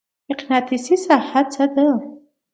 مقناطیسي 0.29 0.95
ساحه 1.05 1.41
څه 1.53 1.63
ده؟ 1.75 1.87